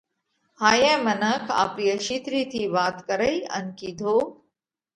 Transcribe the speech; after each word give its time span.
هائِيئہ 0.61 0.93
منک 1.05 1.43
آپرِي 1.63 1.85
اشِيترِي 1.95 2.41
نئہ 2.49 2.65
وات 2.75 2.97
ڪرئِي 3.07 3.35
ان 3.55 3.65
ڪِيڌو: 3.77 4.15